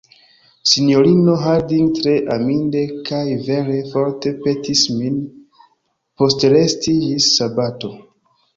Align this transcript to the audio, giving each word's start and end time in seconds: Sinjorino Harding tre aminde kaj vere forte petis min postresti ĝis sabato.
Sinjorino 0.69 1.35
Harding 1.41 1.91
tre 1.97 2.13
aminde 2.37 2.81
kaj 3.11 3.21
vere 3.49 3.77
forte 3.91 4.33
petis 4.47 4.83
min 4.97 5.21
postresti 6.23 6.99
ĝis 7.07 7.33
sabato. 7.39 7.95